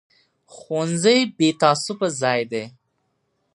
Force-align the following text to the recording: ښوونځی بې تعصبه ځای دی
ښوونځی 0.55 1.19
بې 1.37 1.49
تعصبه 1.61 2.07
ځای 2.21 2.41
دی 2.51 2.63